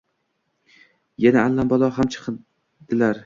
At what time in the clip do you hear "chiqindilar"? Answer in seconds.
2.17-3.17